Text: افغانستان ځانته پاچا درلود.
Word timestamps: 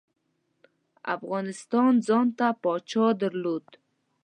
افغانستان 1.15 1.91
ځانته 2.07 2.47
پاچا 2.63 3.05
درلود. 3.21 3.65